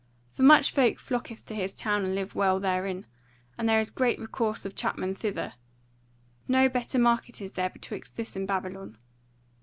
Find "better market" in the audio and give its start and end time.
6.69-7.39